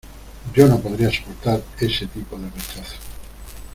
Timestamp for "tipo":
2.07-2.35